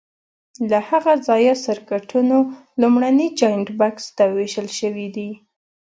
[0.69, 2.37] له هغه ځایه سرکټونو
[2.81, 5.29] لومړني جاینټ بکس ته وېشل شوي دي.